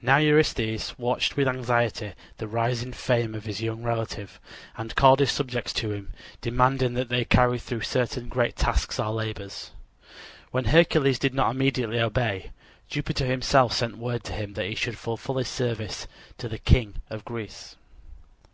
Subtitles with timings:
[0.00, 4.40] Now Eurystheus watched with anxiety the rising fame of his young relative,
[4.78, 9.10] and called his subject to him, demanding that he carry through certain great tasks or
[9.12, 9.72] labors.
[10.50, 12.52] When Hercules did not immediately obey,
[12.88, 16.06] Jupiter himself sent word to him that he should fulfill his service
[16.38, 17.76] to the King of Greece.